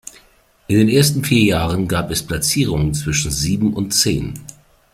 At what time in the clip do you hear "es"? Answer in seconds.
2.09-2.25